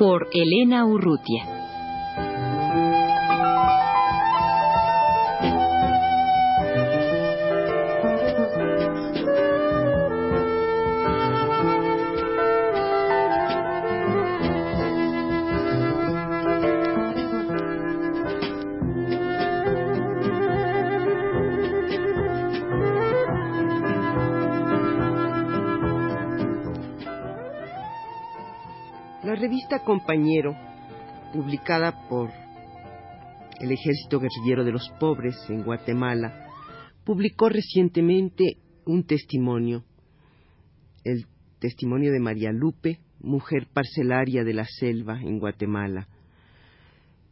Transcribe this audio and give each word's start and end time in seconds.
Por 0.00 0.28
Elena 0.32 0.86
Urrutia. 0.86 1.59
Revista 29.40 29.78
Compañero, 29.78 30.54
publicada 31.32 32.06
por 32.08 32.30
el 33.58 33.72
Ejército 33.72 34.20
Guerrillero 34.20 34.64
de 34.64 34.72
los 34.72 34.88
Pobres 35.00 35.34
en 35.48 35.62
Guatemala, 35.64 36.46
publicó 37.04 37.48
recientemente 37.48 38.58
un 38.84 39.04
testimonio, 39.04 39.84
el 41.04 41.26
testimonio 41.58 42.12
de 42.12 42.20
María 42.20 42.52
Lupe, 42.52 43.00
mujer 43.20 43.66
parcelaria 43.72 44.44
de 44.44 44.54
la 44.54 44.66
selva 44.66 45.20
en 45.22 45.38
Guatemala. 45.38 46.08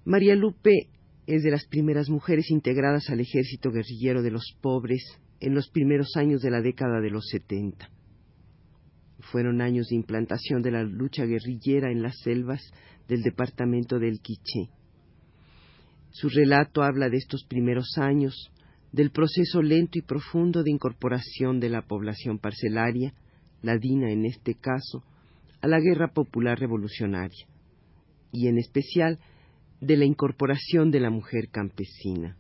María 0.05 0.35
Lupe 0.35 0.89
es 1.27 1.43
de 1.43 1.51
las 1.51 1.67
primeras 1.67 2.09
mujeres 2.09 2.51
integradas 2.51 3.11
al 3.11 3.21
Ejército 3.21 3.71
Guerrillero 3.71 4.23
de 4.23 4.31
los 4.31 4.57
Pobres 4.63 5.03
en 5.41 5.55
los 5.55 5.69
primeros 5.69 6.17
años 6.17 6.41
de 6.41 6.51
la 6.51 6.63
década 6.63 7.01
de 7.01 7.11
los 7.11 7.27
setenta. 7.29 7.91
Fueron 9.31 9.61
años 9.61 9.89
de 9.89 9.97
implantación 9.97 10.63
de 10.63 10.71
la 10.71 10.83
lucha 10.83 11.25
guerrillera 11.25 11.91
en 11.91 12.03
las 12.03 12.17
selvas 12.23 12.63
del 13.09 13.23
departamento 13.23 13.99
del 13.99 14.21
Quiché. 14.21 14.71
Su 16.11 16.29
relato 16.31 16.83
habla 16.83 17.11
de 17.11 17.19
estos 17.19 17.45
primeros 17.45 17.99
años, 17.99 18.51
del 18.91 19.11
proceso 19.11 19.61
lento 19.61 19.99
y 19.99 20.03
profundo 20.03 20.63
de 20.63 20.71
incorporación 20.71 21.61
de 21.61 21.69
la 21.69 21.83
población 21.83 22.39
parcelaria, 22.39 23.13
ladina 23.61 24.11
en 24.11 24.25
este 24.25 24.55
caso, 24.55 25.05
a 25.61 25.69
la 25.69 25.79
guerra 25.79 26.13
popular 26.13 26.59
revolucionaria, 26.59 27.47
y 28.33 28.49
en 28.49 28.59
especial 28.59 29.19
de 29.81 29.97
la 29.97 30.07
incorporación 30.07 30.91
de 30.91 31.01
la 31.01 31.11
mujer 31.11 31.51
campesina. 31.51 32.37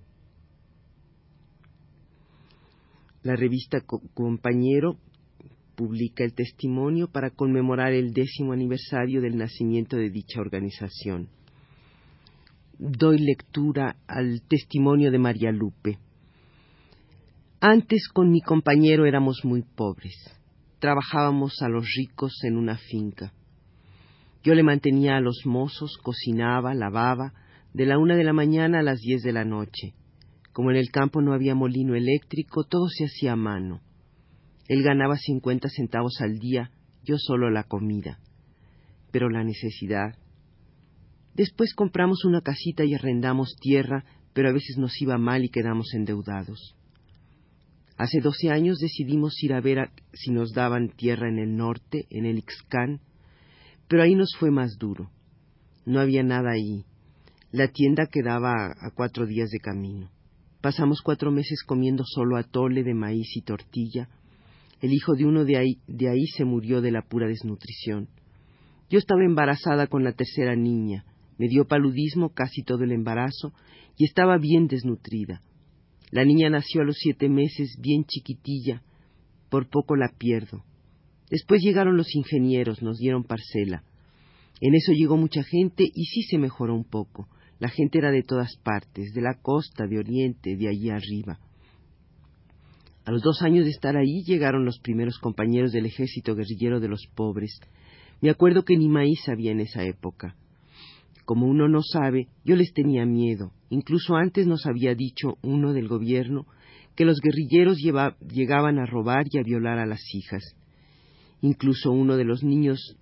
La 3.22 3.36
revista 3.36 3.83
Compañero 4.14 4.97
publica 5.78 6.24
el 6.24 6.34
testimonio 6.34 7.06
para 7.06 7.30
conmemorar 7.30 7.92
el 7.92 8.12
décimo 8.12 8.52
aniversario 8.52 9.20
del 9.20 9.36
nacimiento 9.36 9.96
de 9.96 10.10
dicha 10.10 10.40
organización. 10.40 11.28
Doy 12.80 13.18
lectura 13.20 13.94
al 14.08 14.42
testimonio 14.48 15.12
de 15.12 15.20
María 15.20 15.53
Lupe. 15.53 15.98
Antes 17.60 18.08
con 18.12 18.32
mi 18.32 18.41
compañero 18.41 19.06
éramos 19.06 19.44
muy 19.44 19.62
pobres. 19.62 20.16
Trabajábamos 20.80 21.62
a 21.62 21.69
los 21.69 21.86
ricos 21.97 22.32
en 22.42 22.56
una 22.56 22.76
finca. 22.76 23.32
Yo 24.42 24.54
le 24.54 24.64
mantenía 24.64 25.16
a 25.16 25.20
los 25.20 25.42
mozos, 25.44 25.97
cocinaba, 26.03 26.74
lavaba, 26.74 27.34
de 27.72 27.86
la 27.86 27.98
una 27.98 28.16
de 28.16 28.24
la 28.24 28.32
mañana 28.32 28.80
a 28.80 28.82
las 28.82 28.98
diez 28.98 29.22
de 29.22 29.32
la 29.32 29.44
noche. 29.44 29.94
Como 30.53 30.72
en 30.72 30.76
el 30.76 30.91
campo 30.91 31.22
no 31.22 31.34
había 31.34 31.54
molino 31.54 31.94
eléctrico, 31.94 32.64
todo 32.64 32.88
se 32.88 33.04
hacía 33.04 33.34
a 33.34 33.36
mano. 33.36 33.80
Él 34.68 34.82
ganaba 34.82 35.16
cincuenta 35.16 35.68
centavos 35.68 36.20
al 36.20 36.38
día, 36.38 36.70
yo 37.02 37.16
solo 37.18 37.50
la 37.50 37.64
comida. 37.64 38.20
Pero 39.10 39.30
la 39.30 39.42
necesidad. 39.42 40.16
Después 41.34 41.74
compramos 41.74 42.24
una 42.24 42.42
casita 42.42 42.84
y 42.84 42.94
arrendamos 42.94 43.56
tierra, 43.60 44.04
pero 44.34 44.50
a 44.50 44.52
veces 44.52 44.76
nos 44.76 45.00
iba 45.00 45.16
mal 45.16 45.44
y 45.44 45.48
quedamos 45.48 45.94
endeudados. 45.94 46.76
Hace 47.96 48.20
doce 48.20 48.50
años 48.50 48.78
decidimos 48.78 49.42
ir 49.42 49.54
a 49.54 49.60
ver 49.60 49.90
si 50.12 50.30
nos 50.30 50.52
daban 50.52 50.90
tierra 50.90 51.28
en 51.28 51.38
el 51.38 51.56
norte, 51.56 52.06
en 52.10 52.26
el 52.26 52.38
Ixcán, 52.38 53.00
pero 53.88 54.02
ahí 54.02 54.14
nos 54.14 54.36
fue 54.38 54.50
más 54.50 54.76
duro. 54.78 55.10
No 55.84 55.98
había 55.98 56.22
nada 56.22 56.52
ahí. 56.52 56.84
La 57.50 57.68
tienda 57.68 58.06
quedaba 58.06 58.52
a 58.52 58.90
cuatro 58.94 59.26
días 59.26 59.48
de 59.50 59.58
camino. 59.58 60.10
Pasamos 60.60 61.00
cuatro 61.02 61.30
meses 61.32 61.62
comiendo 61.66 62.04
solo 62.04 62.36
atole 62.36 62.84
de 62.84 62.94
maíz 62.94 63.36
y 63.36 63.42
tortilla, 63.42 64.08
el 64.81 64.93
hijo 64.93 65.15
de 65.15 65.27
uno 65.27 65.44
de 65.44 65.56
ahí, 65.56 65.78
de 65.87 66.09
ahí 66.09 66.27
se 66.27 66.44
murió 66.44 66.81
de 66.81 66.93
la 66.93 67.03
pura 67.03 67.27
desnutrición. 67.27 68.09
Yo 68.91 68.99
estaba 68.99 69.25
embarazada 69.25 69.87
con 69.87 70.05
la 70.05 70.12
tercera 70.12 70.55
niña, 70.56 71.05
me 71.37 71.49
dio 71.49 71.66
paludismo 71.66 72.31
casi 72.31 72.62
todo 72.62 72.84
el 72.84 72.93
embarazo 72.93 73.53
y 73.97 74.05
estaba 74.05 74.39
bien 74.39 74.66
desnutrida. 74.66 75.41
La 76.11 76.25
niña 76.25 76.49
nació 76.49 76.83
a 76.83 76.84
los 76.84 76.97
siete 76.99 77.28
meses, 77.28 77.77
bien 77.81 78.05
chiquitilla, 78.05 78.83
por 79.50 79.69
poco 79.69 79.97
la 79.97 80.09
pierdo. 80.16 80.65
Después 81.31 81.60
llegaron 81.62 81.97
los 81.97 82.15
ingenieros, 82.15 82.83
nos 82.83 82.99
dieron 82.99 83.25
parcela. 83.25 83.84
En 84.60 84.75
eso 84.75 84.93
llegó 84.93 85.16
mucha 85.16 85.43
gente 85.43 85.84
y 85.84 86.05
sí 86.06 86.22
se 86.22 86.39
mejoró 86.39 86.75
un 86.75 86.84
poco. 86.84 87.28
La 87.59 87.69
gente 87.69 87.99
era 87.99 88.10
de 88.10 88.22
todas 88.22 88.56
partes, 88.59 89.12
de 89.12 89.21
la 89.21 89.34
costa, 89.41 89.87
de 89.87 89.99
oriente, 89.99 90.56
de 90.56 90.69
allí 90.69 90.91
arriba. 90.91 91.39
A 93.08 93.10
los 93.10 93.22
dos 93.22 93.41
años 93.41 93.64
de 93.64 93.70
estar 93.70 93.96
ahí 93.96 94.22
llegaron 94.26 94.66
los 94.66 94.80
primeros 94.80 95.19
compañeros 95.19 95.72
del 95.72 95.86
ejército 95.86 96.34
guerrillero 96.34 96.78
de 96.78 96.88
los 96.88 97.06
pobres. 97.14 97.58
Me 98.20 98.28
acuerdo 98.28 98.64
que 98.64 98.76
ni 98.76 98.86
maíz 98.91 99.26
había 99.30 99.50
en 99.50 99.60
esa 99.60 99.82
época. 99.82 100.36
Como 101.24 101.47
uno 101.47 101.68
no 101.68 101.80
sabe, 101.82 102.28
yo 102.44 102.54
les 102.54 102.74
tenía 102.74 103.06
miedo. 103.06 103.50
Incluso 103.70 104.16
antes 104.16 104.47
nos 104.47 104.66
había 104.66 104.94
dicho 104.94 105.38
uno 105.42 105.72
del 105.72 105.88
gobierno 105.88 106.44
que 106.97 107.06
los 107.06 107.20
guerrilleros 107.22 107.78
llegaban 107.78 108.78
a 108.78 108.84
robar 108.84 109.24
y 109.30 109.38
a 109.38 109.42
violar 109.42 109.78
a 109.78 109.86
las 109.86 110.02
hijas. 110.12 110.44
Incluso 111.41 111.91
uno 111.91 112.18
de 112.18 112.24
los 112.26 112.44
niños 112.44 112.98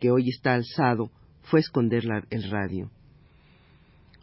que 0.00 0.10
hoy 0.10 0.28
está 0.28 0.52
alzado 0.52 1.12
fue 1.44 1.60
a 1.60 1.62
esconder 1.62 2.04
el 2.28 2.50
radio. 2.50 2.90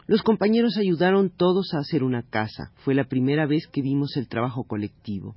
Los 0.08 0.24
compañeros 0.24 0.78
ayudaron 0.78 1.30
todos 1.30 1.74
a 1.74 1.80
hacer 1.80 2.02
una 2.02 2.24
casa. 2.24 2.72
Fue 2.78 2.96
la 2.96 3.04
primera 3.10 3.46
vez 3.46 3.68
que 3.68 3.82
vimos 3.82 4.16
el 4.16 4.30
trabajo 4.30 4.64
colectivo. 4.64 5.36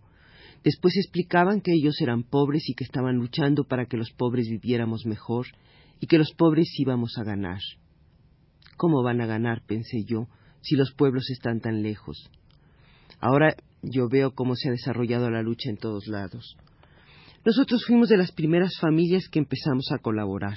Después 0.63 0.97
explicaban 0.97 1.61
que 1.61 1.73
ellos 1.73 2.01
eran 2.01 2.23
pobres 2.23 2.69
y 2.69 2.75
que 2.75 2.85
estaban 2.85 3.17
luchando 3.17 3.65
para 3.65 3.87
que 3.87 3.97
los 3.97 4.13
pobres 4.13 4.49
viviéramos 4.49 5.07
mejor 5.07 5.47
y 5.99 6.07
que 6.07 6.19
los 6.19 6.33
pobres 6.37 6.69
íbamos 6.79 7.19
a 7.19 7.25
ganar. 7.25 7.59
¿Cómo 8.77 9.03
van 9.03 9.21
a 9.21 9.27
ganar? 9.27 9.63
pensé 9.67 10.05
yo, 10.07 10.29
si 10.61 10.77
los 10.77 10.93
pueblos 10.93 11.29
están 11.31 11.61
tan 11.61 11.83
lejos. 11.83 12.31
Ahora 13.19 13.57
yo 13.83 14.09
veo 14.09 14.35
cómo 14.35 14.55
se 14.55 14.69
ha 14.69 14.73
desarrollado 14.73 15.31
la 15.31 15.43
lucha 15.43 15.69
en 15.69 15.79
todos 15.79 16.07
lados. 16.07 16.57
Nosotros 17.45 17.85
fuimos 17.87 18.09
de 18.09 18.19
las 18.19 18.31
primeras 18.33 18.79
familias 18.79 19.29
que 19.29 19.41
empezamos 19.41 19.91
a 19.93 19.99
colaborar. 19.99 20.57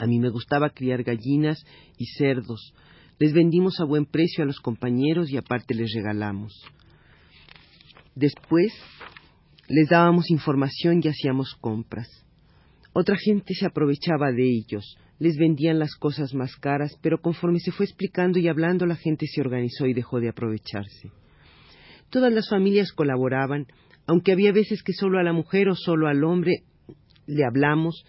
A 0.00 0.06
mí 0.06 0.18
me 0.18 0.30
gustaba 0.30 0.70
criar 0.70 1.02
gallinas 1.02 1.62
y 1.98 2.06
cerdos. 2.06 2.72
Les 3.18 3.34
vendimos 3.34 3.80
a 3.80 3.84
buen 3.84 4.06
precio 4.06 4.42
a 4.42 4.46
los 4.46 4.58
compañeros 4.58 5.30
y 5.30 5.36
aparte 5.36 5.74
les 5.74 5.92
regalamos. 5.94 6.54
Después 8.14 8.72
les 9.68 9.90
dábamos 9.90 10.30
información 10.30 11.02
y 11.04 11.08
hacíamos 11.08 11.54
compras. 11.60 12.08
Otra 12.94 13.14
gente 13.16 13.52
se 13.52 13.66
aprovechaba 13.66 14.32
de 14.32 14.48
ellos, 14.48 14.96
les 15.18 15.36
vendían 15.36 15.78
las 15.78 15.94
cosas 15.96 16.32
más 16.32 16.56
caras, 16.56 16.96
pero 17.02 17.20
conforme 17.20 17.60
se 17.60 17.70
fue 17.70 17.84
explicando 17.84 18.38
y 18.38 18.48
hablando 18.48 18.86
la 18.86 18.96
gente 18.96 19.26
se 19.26 19.42
organizó 19.42 19.86
y 19.86 19.92
dejó 19.92 20.18
de 20.18 20.30
aprovecharse. 20.30 21.12
Todas 22.08 22.32
las 22.32 22.48
familias 22.48 22.92
colaboraban, 22.92 23.66
aunque 24.06 24.32
había 24.32 24.50
veces 24.50 24.82
que 24.82 24.94
solo 24.94 25.18
a 25.18 25.22
la 25.22 25.34
mujer 25.34 25.68
o 25.68 25.76
solo 25.76 26.08
al 26.08 26.24
hombre 26.24 26.64
le 27.26 27.44
hablamos, 27.44 28.02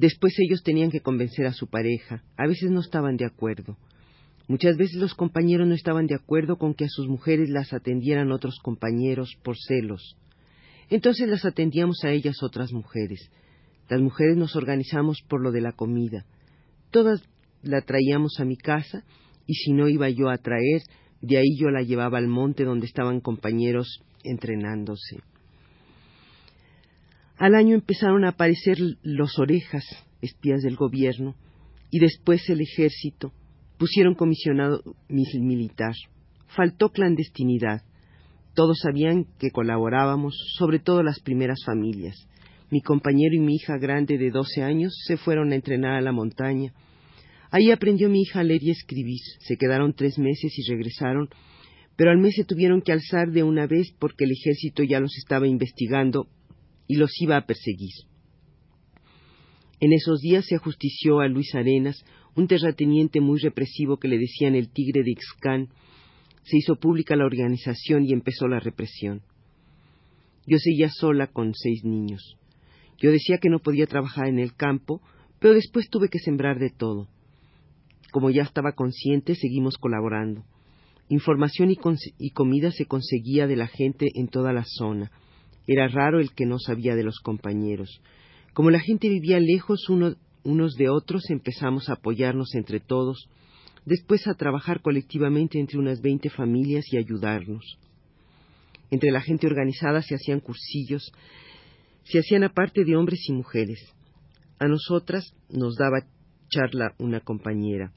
Después 0.00 0.32
ellos 0.38 0.62
tenían 0.62 0.90
que 0.90 1.02
convencer 1.02 1.44
a 1.44 1.52
su 1.52 1.66
pareja. 1.66 2.22
A 2.38 2.46
veces 2.46 2.70
no 2.70 2.80
estaban 2.80 3.18
de 3.18 3.26
acuerdo. 3.26 3.76
Muchas 4.48 4.78
veces 4.78 4.96
los 4.96 5.12
compañeros 5.14 5.68
no 5.68 5.74
estaban 5.74 6.06
de 6.06 6.14
acuerdo 6.14 6.56
con 6.56 6.72
que 6.72 6.86
a 6.86 6.88
sus 6.88 7.06
mujeres 7.06 7.50
las 7.50 7.74
atendieran 7.74 8.32
otros 8.32 8.60
compañeros 8.62 9.36
por 9.42 9.58
celos. 9.58 10.16
Entonces 10.88 11.28
las 11.28 11.44
atendíamos 11.44 12.02
a 12.02 12.12
ellas 12.12 12.42
otras 12.42 12.72
mujeres. 12.72 13.30
Las 13.90 14.00
mujeres 14.00 14.38
nos 14.38 14.56
organizamos 14.56 15.18
por 15.28 15.42
lo 15.42 15.52
de 15.52 15.60
la 15.60 15.72
comida. 15.72 16.24
Todas 16.90 17.22
la 17.62 17.82
traíamos 17.82 18.40
a 18.40 18.46
mi 18.46 18.56
casa 18.56 19.04
y 19.46 19.52
si 19.52 19.74
no 19.74 19.86
iba 19.86 20.08
yo 20.08 20.30
a 20.30 20.38
traer, 20.38 20.80
de 21.20 21.36
ahí 21.36 21.58
yo 21.60 21.68
la 21.68 21.82
llevaba 21.82 22.16
al 22.16 22.26
monte 22.26 22.64
donde 22.64 22.86
estaban 22.86 23.20
compañeros 23.20 24.00
entrenándose. 24.24 25.18
Al 27.40 27.54
año 27.54 27.74
empezaron 27.74 28.26
a 28.26 28.32
aparecer 28.32 28.76
los 29.02 29.38
orejas, 29.38 29.82
espías 30.20 30.60
del 30.60 30.76
gobierno, 30.76 31.36
y 31.90 31.98
después 31.98 32.46
el 32.50 32.60
ejército. 32.60 33.32
Pusieron 33.78 34.14
comisionado 34.14 34.82
militar. 35.08 35.94
Faltó 36.48 36.90
clandestinidad. 36.90 37.80
Todos 38.52 38.80
sabían 38.80 39.24
que 39.38 39.52
colaborábamos, 39.52 40.34
sobre 40.58 40.80
todo 40.80 41.02
las 41.02 41.20
primeras 41.20 41.60
familias. 41.64 42.28
Mi 42.70 42.82
compañero 42.82 43.34
y 43.34 43.40
mi 43.40 43.54
hija 43.54 43.78
grande 43.78 44.18
de 44.18 44.30
doce 44.30 44.62
años 44.62 44.92
se 45.06 45.16
fueron 45.16 45.52
a 45.52 45.54
entrenar 45.54 45.94
a 45.94 46.02
la 46.02 46.12
montaña. 46.12 46.74
Ahí 47.50 47.70
aprendió 47.70 48.10
mi 48.10 48.20
hija 48.20 48.40
a 48.40 48.44
leer 48.44 48.62
y 48.64 48.70
escribir. 48.70 49.22
Se 49.38 49.56
quedaron 49.56 49.94
tres 49.94 50.18
meses 50.18 50.52
y 50.58 50.70
regresaron, 50.70 51.30
pero 51.96 52.10
al 52.10 52.18
mes 52.18 52.34
se 52.34 52.44
tuvieron 52.44 52.82
que 52.82 52.92
alzar 52.92 53.30
de 53.30 53.44
una 53.44 53.66
vez 53.66 53.94
porque 53.98 54.24
el 54.24 54.32
ejército 54.32 54.82
ya 54.82 55.00
los 55.00 55.16
estaba 55.16 55.48
investigando 55.48 56.28
y 56.90 56.96
los 56.96 57.12
iba 57.22 57.36
a 57.36 57.46
perseguir. 57.46 57.94
En 59.78 59.92
esos 59.92 60.20
días 60.20 60.44
se 60.44 60.56
ajustició 60.56 61.20
a 61.20 61.28
Luis 61.28 61.54
Arenas, 61.54 62.04
un 62.34 62.48
terrateniente 62.48 63.20
muy 63.20 63.38
represivo 63.38 63.98
que 63.98 64.08
le 64.08 64.18
decían 64.18 64.56
el 64.56 64.72
tigre 64.72 65.04
de 65.04 65.12
Ixcán. 65.12 65.68
Se 66.42 66.56
hizo 66.56 66.74
pública 66.74 67.14
la 67.14 67.26
organización 67.26 68.04
y 68.04 68.12
empezó 68.12 68.48
la 68.48 68.58
represión. 68.58 69.22
Yo 70.48 70.58
seguía 70.58 70.88
sola 70.88 71.28
con 71.28 71.54
seis 71.54 71.84
niños. 71.84 72.36
Yo 72.98 73.12
decía 73.12 73.38
que 73.38 73.50
no 73.50 73.60
podía 73.60 73.86
trabajar 73.86 74.26
en 74.26 74.40
el 74.40 74.56
campo, 74.56 75.00
pero 75.38 75.54
después 75.54 75.90
tuve 75.90 76.08
que 76.08 76.18
sembrar 76.18 76.58
de 76.58 76.70
todo. 76.70 77.06
Como 78.10 78.30
ya 78.30 78.42
estaba 78.42 78.72
consciente, 78.72 79.36
seguimos 79.36 79.78
colaborando. 79.78 80.42
Información 81.08 81.70
y, 81.70 81.78
y 82.18 82.30
comida 82.30 82.72
se 82.72 82.86
conseguía 82.86 83.46
de 83.46 83.54
la 83.54 83.68
gente 83.68 84.08
en 84.16 84.26
toda 84.26 84.52
la 84.52 84.64
zona 84.64 85.12
era 85.72 85.86
raro 85.86 86.18
el 86.18 86.32
que 86.32 86.46
no 86.46 86.58
sabía 86.58 86.96
de 86.96 87.04
los 87.04 87.20
compañeros. 87.20 88.02
Como 88.54 88.70
la 88.70 88.80
gente 88.80 89.08
vivía 89.08 89.38
lejos 89.38 89.88
unos 89.88 90.74
de 90.74 90.88
otros, 90.88 91.30
empezamos 91.30 91.88
a 91.88 91.92
apoyarnos 91.92 92.56
entre 92.56 92.80
todos, 92.80 93.28
después 93.86 94.26
a 94.26 94.34
trabajar 94.34 94.82
colectivamente 94.82 95.60
entre 95.60 95.78
unas 95.78 96.00
veinte 96.00 96.28
familias 96.28 96.84
y 96.92 96.96
ayudarnos. 96.96 97.78
Entre 98.90 99.12
la 99.12 99.20
gente 99.20 99.46
organizada 99.46 100.02
se 100.02 100.16
hacían 100.16 100.40
cursillos, 100.40 101.12
se 102.02 102.18
hacían 102.18 102.42
aparte 102.42 102.84
de 102.84 102.96
hombres 102.96 103.20
y 103.28 103.32
mujeres. 103.32 103.94
A 104.58 104.66
nosotras 104.66 105.36
nos 105.50 105.76
daba 105.76 106.04
charla 106.48 106.96
una 106.98 107.20
compañera. 107.20 107.92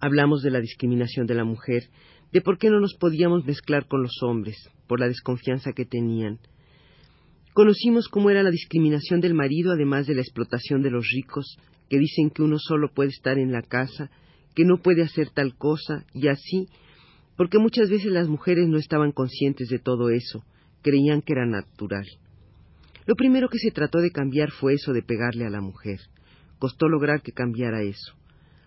Hablamos 0.00 0.42
de 0.42 0.52
la 0.52 0.60
discriminación 0.60 1.26
de 1.26 1.34
la 1.34 1.44
mujer, 1.44 1.88
de 2.34 2.40
por 2.40 2.58
qué 2.58 2.68
no 2.68 2.80
nos 2.80 2.94
podíamos 2.94 3.46
mezclar 3.46 3.86
con 3.86 4.02
los 4.02 4.20
hombres, 4.22 4.56
por 4.88 4.98
la 4.98 5.06
desconfianza 5.06 5.72
que 5.72 5.84
tenían. 5.84 6.40
Conocimos 7.52 8.08
cómo 8.08 8.28
era 8.28 8.42
la 8.42 8.50
discriminación 8.50 9.20
del 9.20 9.34
marido, 9.34 9.70
además 9.70 10.08
de 10.08 10.16
la 10.16 10.22
explotación 10.22 10.82
de 10.82 10.90
los 10.90 11.06
ricos, 11.14 11.56
que 11.88 11.96
dicen 11.96 12.30
que 12.30 12.42
uno 12.42 12.58
solo 12.58 12.92
puede 12.92 13.10
estar 13.10 13.38
en 13.38 13.52
la 13.52 13.62
casa, 13.62 14.10
que 14.56 14.64
no 14.64 14.78
puede 14.78 15.02
hacer 15.02 15.30
tal 15.30 15.56
cosa, 15.56 16.06
y 16.12 16.26
así, 16.26 16.66
porque 17.36 17.60
muchas 17.60 17.88
veces 17.88 18.10
las 18.10 18.28
mujeres 18.28 18.66
no 18.66 18.78
estaban 18.78 19.12
conscientes 19.12 19.68
de 19.68 19.78
todo 19.78 20.10
eso, 20.10 20.44
creían 20.82 21.22
que 21.22 21.34
era 21.34 21.46
natural. 21.46 22.06
Lo 23.06 23.14
primero 23.14 23.48
que 23.48 23.58
se 23.58 23.70
trató 23.70 23.98
de 23.98 24.10
cambiar 24.10 24.50
fue 24.50 24.74
eso 24.74 24.92
de 24.92 25.02
pegarle 25.02 25.46
a 25.46 25.50
la 25.50 25.60
mujer. 25.60 26.00
Costó 26.58 26.88
lograr 26.88 27.22
que 27.22 27.30
cambiara 27.30 27.82
eso. 27.82 28.12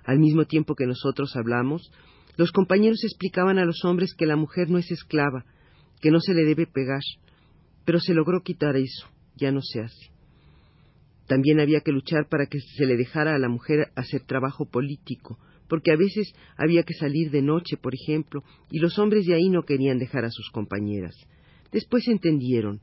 Al 0.05 0.19
mismo 0.19 0.45
tiempo 0.45 0.73
que 0.73 0.85
nosotros 0.85 1.35
hablamos, 1.35 1.91
los 2.37 2.51
compañeros 2.51 3.03
explicaban 3.03 3.57
a 3.57 3.65
los 3.65 3.83
hombres 3.83 4.13
que 4.15 4.27
la 4.27 4.35
mujer 4.35 4.69
no 4.69 4.77
es 4.77 4.91
esclava, 4.91 5.45
que 5.99 6.11
no 6.11 6.19
se 6.19 6.33
le 6.33 6.45
debe 6.45 6.67
pegar, 6.67 7.01
pero 7.83 7.99
se 7.99 8.13
logró 8.13 8.41
quitar 8.43 8.75
eso, 8.75 9.07
ya 9.35 9.51
no 9.51 9.61
se 9.61 9.81
hace. 9.81 10.11
También 11.27 11.59
había 11.59 11.81
que 11.81 11.91
luchar 11.91 12.27
para 12.29 12.45
que 12.45 12.59
se 12.59 12.85
le 12.85 12.95
dejara 12.95 13.35
a 13.35 13.39
la 13.39 13.49
mujer 13.49 13.91
hacer 13.95 14.21
trabajo 14.21 14.65
político, 14.65 15.39
porque 15.67 15.91
a 15.91 15.97
veces 15.97 16.33
había 16.57 16.83
que 16.83 16.93
salir 16.93 17.31
de 17.31 17.41
noche, 17.41 17.75
por 17.75 17.93
ejemplo, 17.93 18.43
y 18.71 18.79
los 18.79 18.97
hombres 18.99 19.25
de 19.25 19.33
ahí 19.33 19.49
no 19.49 19.63
querían 19.63 19.97
dejar 19.97 20.23
a 20.23 20.31
sus 20.31 20.49
compañeras. 20.51 21.15
Después 21.71 22.07
entendieron. 22.07 22.79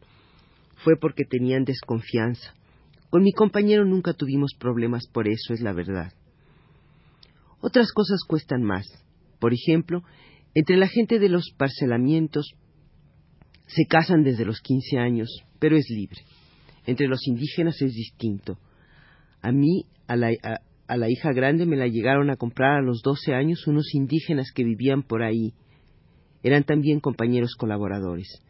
Fue 0.82 0.96
porque 1.00 1.24
tenían 1.24 1.64
desconfianza. 1.64 2.54
Con 3.08 3.22
mi 3.22 3.32
compañero 3.32 3.84
nunca 3.84 4.12
tuvimos 4.12 4.54
problemas 4.58 5.06
por 5.06 5.28
eso, 5.28 5.54
es 5.54 5.60
la 5.60 5.72
verdad. 5.72 6.12
Otras 7.60 7.92
cosas 7.92 8.20
cuestan 8.26 8.62
más. 8.62 9.03
Por 9.44 9.52
ejemplo, 9.52 10.02
entre 10.54 10.78
la 10.78 10.88
gente 10.88 11.18
de 11.18 11.28
los 11.28 11.50
parcelamientos 11.58 12.54
se 13.66 13.84
casan 13.84 14.22
desde 14.22 14.46
los 14.46 14.62
15 14.62 14.96
años, 14.96 15.28
pero 15.58 15.76
es 15.76 15.84
libre. 15.90 16.22
Entre 16.86 17.08
los 17.08 17.28
indígenas 17.28 17.82
es 17.82 17.92
distinto. 17.92 18.56
A 19.42 19.52
mí, 19.52 19.84
a 20.06 20.16
la, 20.16 21.10
hija 21.10 21.32
grande, 21.34 21.66
me 21.66 21.76
la 21.76 21.88
llegaron 21.88 22.30
a 22.30 22.36
comprar 22.36 22.78
a 22.78 22.82
los 22.82 23.02
12 23.02 23.34
años 23.34 23.66
unos 23.66 23.94
indígenas 23.94 24.50
que 24.50 24.64
vivían 24.64 25.02
por 25.02 25.22
ahí. 25.22 25.52
Eran 26.42 26.64
también 26.64 27.00
compañeros 27.00 27.54
colaboradores. 27.54 28.40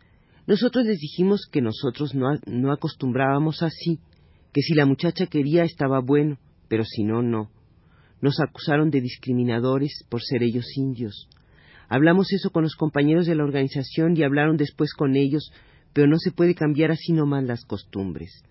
Nosotros 0.47 0.87
les 0.87 1.01
dijimos 1.01 1.49
que 1.51 1.61
nosotros 1.61 2.15
no, 2.15 2.29
no 2.47 2.73
acostumbrábamos 2.73 3.65
así, 3.65 3.99
que 4.53 4.63
si 4.63 4.75
la 4.75 4.87
muchacha 4.87 5.27
quería 5.27 5.65
estaba 5.65 5.99
bueno, 5.99 6.39
pero 6.69 6.85
si 6.85 7.03
no, 7.03 7.21
no. 7.21 7.51
Nos 8.25 8.41
acusaron 8.41 8.89
de 8.89 9.03
discriminadores 9.03 10.03
por 10.09 10.23
ser 10.23 10.43
ellos 10.43 10.65
indios. 10.79 11.29
Hablamos 11.91 12.33
eso 12.33 12.49
con 12.49 12.63
los 12.63 12.75
compañeros 12.75 13.27
de 13.27 13.35
la 13.35 13.45
organización 13.45 14.17
y 14.17 14.23
hablaron 14.23 14.57
después 14.57 14.95
con 14.95 15.15
ellos, 15.15 15.53
pero 15.93 16.07
no 16.07 16.17
se 16.17 16.33
puede 16.33 16.55
cambiar 16.55 16.91
así 16.91 17.13
nomás 17.13 17.45
las 17.45 17.67
costumbres. 17.67 18.43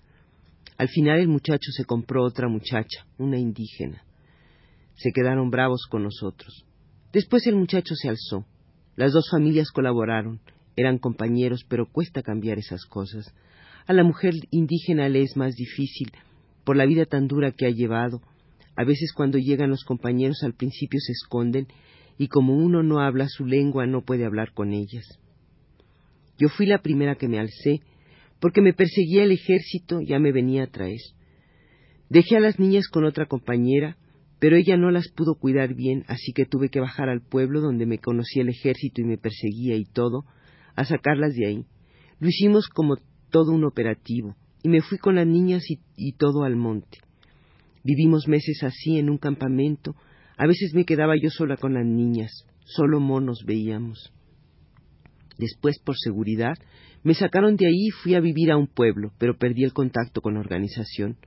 Al 0.78 0.90
final 0.90 1.22
el 1.22 1.28
muchacho 1.28 1.72
se 1.72 1.86
compró 1.86 2.24
otra 2.24 2.48
muchacha, 2.48 3.08
una 3.18 3.40
indígena. 3.40 4.04
Se 4.94 5.12
quedaron 5.12 5.50
bravos 5.50 5.88
con 5.90 6.04
nosotros. 6.04 6.68
Después 7.12 7.48
el 7.48 7.56
muchacho 7.56 7.96
se 7.96 8.10
alzó. 8.10 8.46
Las 8.96 9.12
dos 9.12 9.28
familias 9.32 9.72
colaboraron. 9.72 10.40
Eran 10.76 11.00
compañeros, 11.00 11.66
pero 11.68 11.92
cuesta 11.92 12.22
cambiar 12.22 12.60
esas 12.60 12.86
cosas. 12.86 13.34
A 13.88 13.94
la 13.94 14.04
mujer 14.04 14.36
indígena 14.52 15.10
le 15.10 15.24
es 15.24 15.36
más 15.36 15.56
difícil 15.56 16.12
por 16.64 16.78
la 16.78 16.86
vida 16.86 17.08
tan 17.08 17.28
dura 17.28 17.52
que 17.52 17.66
ha 17.66 17.72
llevado. 17.72 18.22
A 18.76 18.84
veces 18.84 19.14
cuando 19.14 19.38
llegan 19.38 19.70
los 19.70 19.84
compañeros 19.84 20.44
al 20.44 20.54
principio 20.54 21.00
se 21.00 21.12
esconden 21.12 21.68
y 22.18 22.28
como 22.28 22.56
uno 22.56 22.84
no 22.84 23.00
habla 23.00 23.28
su 23.28 23.46
lengua 23.46 23.86
no 23.86 24.02
puede 24.02 24.26
hablar 24.26 24.54
con 24.54 24.74
ellas. 24.74 25.06
Yo 26.38 26.50
fui 26.50 26.66
la 26.66 26.82
primera 26.82 27.16
que 27.16 27.28
me 27.28 27.40
alcé, 27.40 27.82
porque 28.40 28.62
me 28.62 28.74
perseguía 28.74 29.24
el 29.24 29.32
ejército, 29.32 30.02
ya 30.02 30.20
me 30.20 30.32
venía 30.32 30.64
a 30.64 30.68
traer. 30.68 31.00
Dejé 32.10 32.38
a 32.38 32.40
las 32.40 32.60
niñas 32.60 32.88
con 32.88 33.06
otra 33.06 33.28
compañera, 33.28 33.98
pero 34.40 34.58
ella 34.58 34.76
no 34.76 34.92
las 34.92 35.08
pudo 35.10 35.36
cuidar 35.36 35.74
bien, 35.74 36.04
así 36.08 36.34
que 36.34 36.46
tuve 36.46 36.70
que 36.70 36.82
bajar 36.82 37.08
al 37.10 37.22
pueblo 37.22 37.62
donde 37.62 37.86
me 37.86 38.00
conocía 38.00 38.42
el 38.42 38.50
ejército 38.50 39.02
y 39.02 39.06
me 39.06 39.18
perseguía 39.18 39.76
y 39.76 39.86
todo, 39.86 40.26
a 40.76 40.84
sacarlas 40.84 41.34
de 41.34 41.48
ahí. 41.48 41.66
Lo 42.20 42.28
hicimos 42.28 42.68
como 42.68 42.98
todo 43.30 43.52
un 43.54 43.64
operativo, 43.64 44.36
y 44.62 44.70
me 44.70 44.82
fui 44.82 44.98
con 44.98 45.16
las 45.16 45.28
niñas 45.28 45.64
y, 45.70 45.80
y 45.96 46.14
todo 46.14 46.44
al 46.44 46.56
monte. 46.56 47.00
Vivimos 47.84 48.28
meses 48.28 48.64
así 48.64 48.98
en 48.98 49.10
un 49.10 49.18
campamento, 49.18 49.96
a 50.38 50.48
veces 50.48 50.74
me 50.74 50.86
quedaba 50.86 51.16
yo 51.22 51.30
sola 51.30 51.58
con 51.58 51.74
las 51.74 51.86
niñas, 51.86 52.32
solo 52.66 53.00
monos 53.00 53.44
veíamos. 53.46 54.12
Después, 55.38 55.80
por 55.80 55.96
seguridad, 55.98 56.56
me 57.04 57.14
sacaron 57.14 57.58
de 57.58 57.68
ahí 57.68 57.88
y 57.88 57.92
fui 57.92 58.16
a 58.16 58.22
vivir 58.22 58.52
a 58.52 58.58
un 58.58 58.68
pueblo, 58.68 59.12
pero 59.18 59.38
perdí 59.38 59.64
el 59.64 59.74
contacto 59.74 60.22
con 60.22 60.36
la 60.36 60.40
organización. 60.40 61.18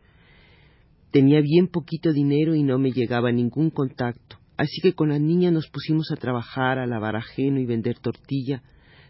Tenía 1.11 1.41
bien 1.41 1.69
poquito 1.69 2.13
dinero 2.13 2.55
y 2.55 2.63
no 2.63 2.79
me 2.79 2.91
llegaba 2.91 3.31
ningún 3.33 3.71
contacto, 3.71 4.39
así 4.57 4.81
que 4.81 4.95
con 4.95 5.11
las 5.11 5.21
niñas 5.21 5.53
nos 5.53 5.69
pusimos 5.69 6.11
a 6.11 6.17
trabajar, 6.17 6.79
a 6.79 6.87
lavar 6.87 7.17
ajeno 7.17 7.61
y 7.61 7.67
vender 7.67 7.99
tortilla. 7.99 8.63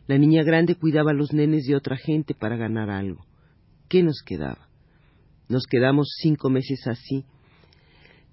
La 0.08 0.18
niña 0.18 0.42
grande 0.42 0.74
cuidaba 0.74 1.12
a 1.12 1.14
los 1.14 1.32
nenes 1.32 1.64
de 1.66 1.76
otra 1.76 1.96
gente 1.96 2.34
para 2.34 2.56
ganar 2.56 2.90
algo. 2.90 3.24
¿Qué 3.88 4.02
nos 4.02 4.22
quedaba? 4.24 4.68
Nos 5.48 5.64
quedamos 5.70 6.08
cinco 6.20 6.50
meses 6.50 6.86
así, 6.86 7.24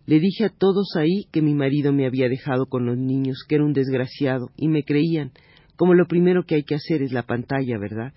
le 0.05 0.19
dije 0.19 0.45
a 0.45 0.50
todos 0.50 0.95
ahí 0.98 1.25
que 1.31 1.41
mi 1.41 1.53
marido 1.53 1.93
me 1.93 2.05
había 2.05 2.27
dejado 2.27 2.65
con 2.65 2.86
los 2.86 2.98
niños, 2.98 3.45
que 3.48 3.55
era 3.55 3.65
un 3.65 3.74
desgraciado, 3.74 4.50
y 4.57 4.67
me 4.67 4.83
creían, 4.83 5.31
como 5.75 5.93
lo 5.93 6.07
primero 6.07 6.43
que 6.43 6.55
hay 6.55 6.63
que 6.63 6.75
hacer 6.75 7.01
es 7.01 7.12
la 7.13 7.24
pantalla, 7.24 7.77
¿verdad? 7.79 8.13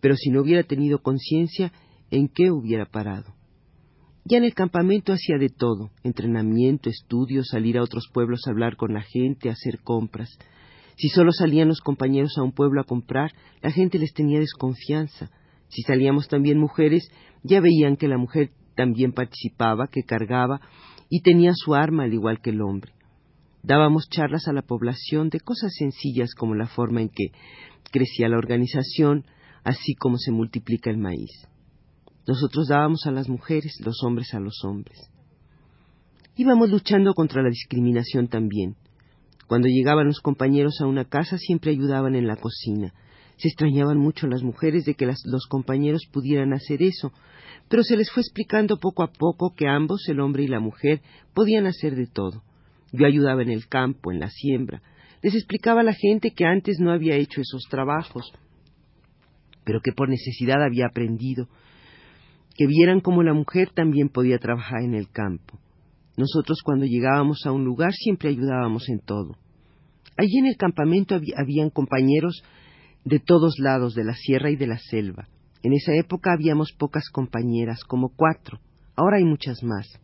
Pero 0.00 0.16
si 0.16 0.30
no 0.30 0.40
hubiera 0.40 0.62
tenido 0.62 1.02
conciencia, 1.02 1.72
¿en 2.10 2.28
qué 2.28 2.50
hubiera 2.50 2.86
parado? 2.86 3.34
Ya 4.24 4.38
en 4.38 4.44
el 4.44 4.54
campamento 4.54 5.12
hacía 5.12 5.38
de 5.38 5.50
todo, 5.50 5.90
entrenamiento, 6.02 6.90
estudios, 6.90 7.48
salir 7.48 7.78
a 7.78 7.82
otros 7.82 8.08
pueblos 8.12 8.40
a 8.46 8.50
hablar 8.50 8.76
con 8.76 8.92
la 8.92 9.02
gente, 9.02 9.50
hacer 9.50 9.80
compras. 9.84 10.30
Si 10.96 11.08
solo 11.08 11.30
salían 11.30 11.68
los 11.68 11.80
compañeros 11.80 12.36
a 12.38 12.42
un 12.42 12.52
pueblo 12.52 12.80
a 12.80 12.84
comprar, 12.84 13.32
la 13.62 13.70
gente 13.70 13.98
les 13.98 14.12
tenía 14.14 14.40
desconfianza. 14.40 15.30
Si 15.68 15.82
salíamos 15.82 16.26
también 16.26 16.58
mujeres, 16.58 17.08
ya 17.44 17.60
veían 17.60 17.96
que 17.96 18.08
la 18.08 18.18
mujer 18.18 18.50
también 18.76 19.12
participaba, 19.12 19.88
que 19.88 20.02
cargaba 20.02 20.60
y 21.08 21.22
tenía 21.22 21.52
su 21.54 21.74
arma 21.74 22.04
al 22.04 22.14
igual 22.14 22.40
que 22.40 22.50
el 22.50 22.62
hombre. 22.62 22.92
Dábamos 23.62 24.08
charlas 24.08 24.46
a 24.46 24.52
la 24.52 24.62
población 24.62 25.28
de 25.28 25.40
cosas 25.40 25.74
sencillas 25.76 26.34
como 26.34 26.54
la 26.54 26.68
forma 26.68 27.00
en 27.00 27.08
que 27.08 27.32
crecía 27.90 28.28
la 28.28 28.38
organización, 28.38 29.24
así 29.64 29.94
como 29.94 30.18
se 30.18 30.30
multiplica 30.30 30.90
el 30.90 30.98
maíz. 30.98 31.32
Nosotros 32.28 32.68
dábamos 32.68 33.06
a 33.06 33.10
las 33.10 33.28
mujeres, 33.28 33.80
los 33.84 34.02
hombres 34.04 34.34
a 34.34 34.40
los 34.40 34.64
hombres. 34.64 35.10
Íbamos 36.36 36.70
luchando 36.70 37.14
contra 37.14 37.42
la 37.42 37.48
discriminación 37.48 38.28
también. 38.28 38.76
Cuando 39.46 39.68
llegaban 39.68 40.06
los 40.06 40.20
compañeros 40.20 40.80
a 40.80 40.86
una 40.86 41.04
casa 41.04 41.38
siempre 41.38 41.70
ayudaban 41.70 42.14
en 42.14 42.26
la 42.26 42.36
cocina. 42.36 42.92
Se 43.36 43.48
extrañaban 43.48 43.98
mucho 43.98 44.26
las 44.26 44.42
mujeres 44.42 44.84
de 44.84 44.94
que 44.94 45.06
los 45.06 45.46
compañeros 45.48 46.02
pudieran 46.12 46.52
hacer 46.52 46.82
eso, 46.82 47.12
pero 47.68 47.82
se 47.82 47.96
les 47.96 48.10
fue 48.10 48.22
explicando 48.22 48.76
poco 48.78 49.02
a 49.02 49.12
poco 49.12 49.54
que 49.54 49.66
ambos, 49.66 50.08
el 50.08 50.20
hombre 50.20 50.44
y 50.44 50.48
la 50.48 50.60
mujer, 50.60 51.02
podían 51.34 51.66
hacer 51.66 51.96
de 51.96 52.06
todo. 52.06 52.42
Yo 52.92 53.06
ayudaba 53.06 53.42
en 53.42 53.50
el 53.50 53.66
campo, 53.66 54.12
en 54.12 54.20
la 54.20 54.30
siembra. 54.30 54.82
Les 55.22 55.34
explicaba 55.34 55.80
a 55.80 55.84
la 55.84 55.94
gente 55.94 56.30
que 56.30 56.44
antes 56.44 56.78
no 56.78 56.92
había 56.92 57.16
hecho 57.16 57.40
esos 57.40 57.62
trabajos, 57.68 58.32
pero 59.64 59.80
que 59.82 59.92
por 59.92 60.08
necesidad 60.08 60.62
había 60.62 60.86
aprendido, 60.86 61.48
que 62.56 62.66
vieran 62.66 63.00
cómo 63.00 63.22
la 63.22 63.34
mujer 63.34 63.70
también 63.70 64.08
podía 64.08 64.38
trabajar 64.38 64.82
en 64.82 64.94
el 64.94 65.10
campo. 65.10 65.58
Nosotros 66.16 66.60
cuando 66.64 66.86
llegábamos 66.86 67.44
a 67.44 67.52
un 67.52 67.64
lugar 67.64 67.92
siempre 67.92 68.30
ayudábamos 68.30 68.88
en 68.88 69.00
todo. 69.00 69.36
Allí 70.16 70.38
en 70.38 70.46
el 70.46 70.56
campamento 70.56 71.14
habían 71.14 71.70
compañeros 71.70 72.42
de 73.04 73.18
todos 73.18 73.58
lados 73.58 73.94
de 73.94 74.04
la 74.04 74.14
sierra 74.14 74.50
y 74.50 74.56
de 74.56 74.66
la 74.66 74.78
selva. 74.78 75.28
En 75.66 75.72
esa 75.72 75.96
época 75.96 76.32
habíamos 76.32 76.70
pocas 76.70 77.10
compañeras, 77.10 77.82
como 77.82 78.10
cuatro. 78.14 78.60
Ahora 78.94 79.16
hay 79.16 79.24
muchas 79.24 79.64
más. 79.64 79.98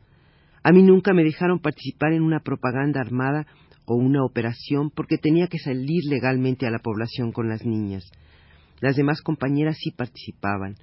A 0.64 0.72
mí 0.72 0.82
nunca 0.82 1.14
me 1.14 1.22
dejaron 1.22 1.60
participar 1.60 2.14
en 2.14 2.22
una 2.22 2.40
propaganda 2.40 3.00
armada 3.00 3.46
o 3.84 3.94
una 3.94 4.24
operación 4.24 4.90
porque 4.90 5.18
tenía 5.18 5.46
que 5.46 5.60
salir 5.60 6.02
legalmente 6.06 6.66
a 6.66 6.72
la 6.72 6.80
población 6.80 7.30
con 7.30 7.48
las 7.48 7.64
niñas. 7.64 8.10
Las 8.80 8.96
demás 8.96 9.22
compañeras 9.22 9.76
sí 9.78 9.92
participaban. 9.92 10.74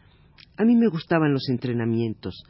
A 0.56 0.64
mí 0.64 0.78
me 0.78 0.88
gustaban 0.88 1.34
los 1.34 1.50
entrenamientos, 1.50 2.42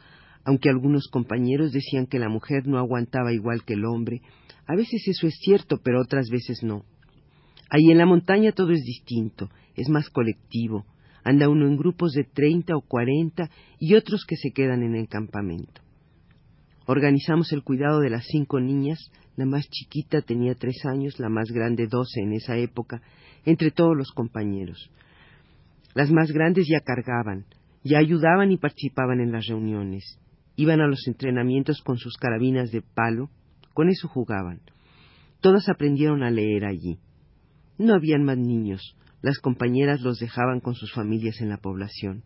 aunque 0.44 0.70
algunos 0.70 1.08
compañeros 1.08 1.72
decían 1.72 2.06
que 2.06 2.20
la 2.20 2.28
mujer 2.28 2.68
no 2.68 2.78
aguantaba 2.78 3.32
igual 3.32 3.64
que 3.64 3.74
el 3.74 3.84
hombre. 3.84 4.22
A 4.68 4.76
veces 4.76 5.02
eso 5.08 5.26
es 5.26 5.36
cierto, 5.40 5.80
pero 5.82 6.00
otras 6.00 6.30
veces 6.30 6.62
no. 6.62 6.84
Ahí 7.70 7.90
en 7.90 7.98
la 7.98 8.06
montaña 8.06 8.52
todo 8.52 8.70
es 8.70 8.84
distinto, 8.84 9.50
es 9.74 9.88
más 9.88 10.10
colectivo. 10.10 10.86
Anda 11.24 11.48
uno 11.48 11.66
en 11.66 11.76
grupos 11.76 12.12
de 12.12 12.24
treinta 12.24 12.76
o 12.76 12.80
cuarenta 12.80 13.50
y 13.78 13.94
otros 13.94 14.24
que 14.26 14.36
se 14.36 14.52
quedan 14.52 14.82
en 14.82 14.94
el 14.94 15.08
campamento. 15.08 15.82
Organizamos 16.86 17.52
el 17.52 17.62
cuidado 17.62 18.00
de 18.00 18.10
las 18.10 18.24
cinco 18.26 18.58
niñas, 18.58 18.98
la 19.36 19.46
más 19.46 19.68
chiquita 19.68 20.22
tenía 20.22 20.54
tres 20.54 20.84
años, 20.86 21.20
la 21.20 21.28
más 21.28 21.50
grande 21.50 21.86
doce 21.86 22.20
en 22.20 22.32
esa 22.32 22.56
época, 22.56 23.00
entre 23.44 23.70
todos 23.70 23.96
los 23.96 24.10
compañeros. 24.12 24.90
Las 25.94 26.10
más 26.10 26.32
grandes 26.32 26.66
ya 26.68 26.80
cargaban, 26.80 27.46
ya 27.84 27.98
ayudaban 27.98 28.50
y 28.50 28.56
participaban 28.56 29.20
en 29.20 29.32
las 29.32 29.46
reuniones. 29.46 30.18
Iban 30.56 30.80
a 30.80 30.86
los 30.86 31.06
entrenamientos 31.06 31.80
con 31.82 31.96
sus 31.96 32.16
carabinas 32.16 32.70
de 32.70 32.82
palo, 32.82 33.30
con 33.72 33.88
eso 33.88 34.08
jugaban. 34.08 34.60
Todas 35.40 35.68
aprendieron 35.68 36.22
a 36.22 36.30
leer 36.30 36.64
allí. 36.64 36.98
No 37.78 37.94
habían 37.94 38.24
más 38.24 38.36
niños, 38.36 38.96
las 39.22 39.38
compañeras 39.38 40.00
los 40.00 40.18
dejaban 40.18 40.60
con 40.60 40.74
sus 40.74 40.92
familias 40.92 41.40
en 41.40 41.48
la 41.48 41.58
población. 41.58 42.22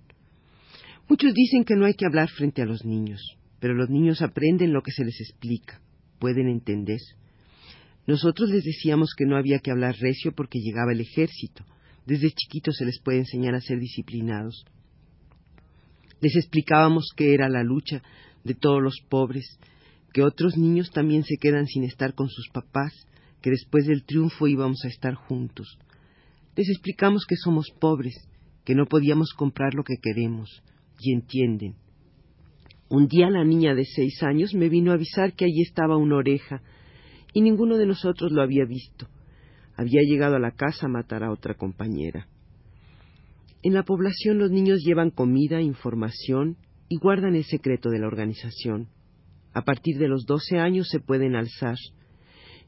Muchos 1.08 1.34
dicen 1.34 1.64
que 1.64 1.74
no 1.74 1.84
hay 1.84 1.94
que 1.94 2.06
hablar 2.06 2.30
frente 2.30 2.62
a 2.62 2.66
los 2.66 2.84
niños, 2.84 3.20
pero 3.60 3.74
los 3.74 3.90
niños 3.90 4.22
aprenden 4.22 4.72
lo 4.72 4.82
que 4.82 4.92
se 4.92 5.04
les 5.04 5.20
explica, 5.20 5.80
pueden 6.18 6.48
entender. 6.48 7.00
Nosotros 8.06 8.50
les 8.50 8.64
decíamos 8.64 9.14
que 9.16 9.26
no 9.26 9.36
había 9.36 9.58
que 9.58 9.70
hablar 9.70 9.96
recio 9.98 10.32
porque 10.32 10.60
llegaba 10.60 10.92
el 10.92 11.00
ejército. 11.00 11.64
Desde 12.06 12.30
chiquitos 12.30 12.76
se 12.76 12.84
les 12.84 13.00
puede 13.00 13.18
enseñar 13.18 13.54
a 13.54 13.60
ser 13.60 13.78
disciplinados. 13.78 14.64
Les 16.20 16.36
explicábamos 16.36 17.08
que 17.16 17.34
era 17.34 17.48
la 17.48 17.62
lucha 17.62 18.02
de 18.44 18.54
todos 18.54 18.82
los 18.82 19.00
pobres, 19.08 19.58
que 20.12 20.22
otros 20.22 20.56
niños 20.56 20.90
también 20.90 21.24
se 21.24 21.36
quedan 21.38 21.66
sin 21.66 21.84
estar 21.84 22.14
con 22.14 22.28
sus 22.28 22.48
papás, 22.50 22.92
que 23.42 23.50
después 23.50 23.86
del 23.86 24.04
triunfo 24.04 24.46
íbamos 24.46 24.84
a 24.84 24.88
estar 24.88 25.14
juntos. 25.14 25.78
Les 26.56 26.68
explicamos 26.68 27.26
que 27.26 27.36
somos 27.36 27.66
pobres, 27.80 28.14
que 28.64 28.74
no 28.74 28.86
podíamos 28.86 29.32
comprar 29.34 29.74
lo 29.74 29.82
que 29.82 29.96
queremos, 30.00 30.62
y 31.00 31.12
entienden. 31.12 31.74
Un 32.88 33.08
día 33.08 33.28
la 33.30 33.44
niña 33.44 33.74
de 33.74 33.84
seis 33.84 34.22
años 34.22 34.54
me 34.54 34.68
vino 34.68 34.90
a 34.90 34.94
avisar 34.94 35.34
que 35.34 35.44
allí 35.44 35.62
estaba 35.62 35.96
una 35.96 36.16
oreja, 36.16 36.62
y 37.32 37.40
ninguno 37.40 37.76
de 37.76 37.86
nosotros 37.86 38.30
lo 38.30 38.42
había 38.42 38.64
visto. 38.64 39.08
Había 39.76 40.02
llegado 40.02 40.36
a 40.36 40.40
la 40.40 40.52
casa 40.52 40.86
a 40.86 40.88
matar 40.90 41.24
a 41.24 41.32
otra 41.32 41.54
compañera. 41.54 42.28
En 43.64 43.74
la 43.74 43.82
población 43.82 44.38
los 44.38 44.50
niños 44.50 44.82
llevan 44.84 45.10
comida, 45.10 45.60
información 45.60 46.56
y 46.88 46.96
guardan 46.98 47.34
el 47.34 47.44
secreto 47.44 47.90
de 47.90 47.98
la 47.98 48.06
organización. 48.06 48.88
A 49.54 49.62
partir 49.62 49.98
de 49.98 50.06
los 50.06 50.26
doce 50.26 50.58
años 50.58 50.88
se 50.90 51.00
pueden 51.00 51.34
alzar. 51.34 51.76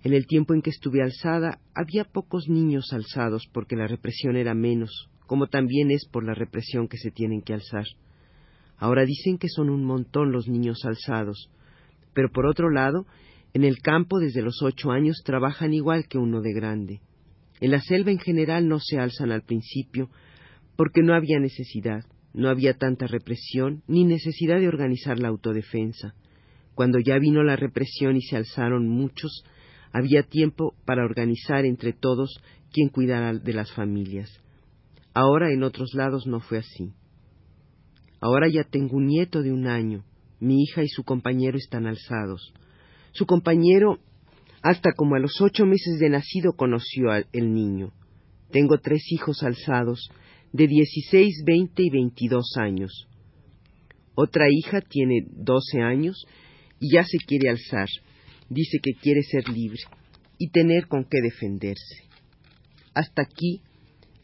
En 0.07 0.15
el 0.15 0.29
tiempo 0.29 0.55
en 0.55 0.63
que 0.63 0.71
estuve 0.71 1.03
alzada 1.03 1.59
había 1.75 2.05
pocos 2.05 2.49
niños 2.49 2.93
alzados 2.93 3.49
porque 3.53 3.75
la 3.75 3.89
represión 3.89 4.37
era 4.37 4.55
menos, 4.55 5.11
como 5.27 5.49
también 5.49 5.91
es 5.91 6.07
por 6.07 6.25
la 6.25 6.33
represión 6.33 6.87
que 6.87 6.97
se 6.97 7.11
tienen 7.11 7.43
que 7.43 7.55
alzar. 7.55 7.87
Ahora 8.77 9.05
dicen 9.05 9.37
que 9.37 9.49
son 9.49 9.69
un 9.69 9.85
montón 9.85 10.31
los 10.31 10.47
niños 10.47 10.85
alzados, 10.85 11.51
pero 12.15 12.31
por 12.31 12.47
otro 12.47 12.71
lado, 12.71 13.05
en 13.53 13.65
el 13.65 13.79
campo 13.79 14.21
desde 14.21 14.43
los 14.43 14.63
ocho 14.63 14.93
años 14.93 15.23
trabajan 15.25 15.75
igual 15.75 16.07
que 16.07 16.19
uno 16.19 16.41
de 16.41 16.53
grande. 16.53 17.01
En 17.61 17.73
la 17.73 17.81
selva 17.81 18.13
en 18.13 18.21
general 18.21 18.69
no 18.69 18.79
se 18.79 19.01
alzan 19.01 19.33
al 19.33 19.43
principio, 19.43 20.09
porque 20.77 21.03
no 21.03 21.15
había 21.15 21.41
necesidad, 21.41 22.05
no 22.33 22.49
había 22.49 22.75
tanta 22.75 23.09
represión, 23.09 23.83
ni 23.89 24.05
necesidad 24.05 24.61
de 24.61 24.69
organizar 24.69 25.19
la 25.19 25.27
autodefensa. 25.27 26.15
Cuando 26.77 27.01
ya 27.01 27.19
vino 27.19 27.43
la 27.43 27.57
represión 27.57 28.17
y 28.17 28.23
se 28.23 28.37
alzaron 28.37 28.87
muchos, 28.87 29.43
había 29.97 30.25
tiempo 30.25 30.75
para 30.85 31.07
organizar 31.07 31.65
entre 31.65 31.95
todos 31.95 32.39
quien 32.71 32.91
cuidara 32.91 33.33
de 33.33 33.53
las 33.55 33.73
familias. 33.73 34.29
Ahora 35.15 35.51
en 35.51 35.63
otros 35.63 35.95
lados 35.95 36.27
no 36.27 36.41
fue 36.41 36.59
así. 36.59 36.93
Ahora 38.21 38.47
ya 38.47 38.65
tengo 38.65 38.99
un 38.99 39.07
nieto 39.07 39.41
de 39.41 39.53
un 39.53 39.67
año. 39.67 40.05
Mi 40.39 40.63
hija 40.63 40.83
y 40.83 40.89
su 40.89 41.03
compañero 41.03 41.57
están 41.57 41.87
alzados. 41.87 42.53
Su 43.13 43.25
compañero, 43.25 43.99
hasta 44.61 44.93
como 44.93 45.15
a 45.15 45.19
los 45.19 45.41
ocho 45.41 45.65
meses 45.65 45.99
de 45.99 46.11
nacido, 46.11 46.53
conoció 46.53 47.11
al 47.11 47.25
niño. 47.33 47.95
Tengo 48.51 48.77
tres 48.77 49.03
hijos 49.11 49.43
alzados 49.43 50.11
de 50.53 50.67
16, 50.67 51.43
20 51.47 51.83
y 51.83 51.89
22 51.91 52.45
años. 52.59 53.09
Otra 54.15 54.45
hija 54.51 54.83
tiene 54.83 55.27
12 55.31 55.81
años 55.81 56.27
y 56.81 56.93
ya 56.93 57.03
se 57.03 57.17
quiere 57.17 57.49
alzar. 57.49 57.89
Dice 58.49 58.79
que 58.83 58.93
quiere 59.01 59.23
ser 59.23 59.49
libre 59.49 59.81
y 60.39 60.51
tener 60.51 60.87
con 60.87 61.05
qué 61.05 61.21
defenderse. 61.21 62.05
Hasta 62.95 63.23
aquí 63.23 63.63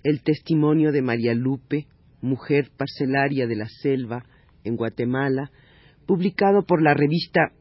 el 0.04 0.22
testimonio 0.22 0.92
de 0.92 1.02
María 1.02 1.34
Lupe, 1.34 1.86
mujer 2.20 2.70
parcelaria 2.76 3.46
de 3.46 3.56
la 3.56 3.68
selva 3.68 4.24
en 4.64 4.76
Guatemala, 4.76 5.50
publicado 6.06 6.64
por 6.64 6.82
la 6.82 6.94
revista 6.94 7.52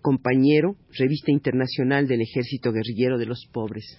Compañero, 0.00 0.76
revista 0.96 1.32
internacional 1.32 2.06
del 2.06 2.22
Ejército 2.22 2.72
Guerrillero 2.72 3.18
de 3.18 3.26
los 3.26 3.46
Pobres. 3.52 3.98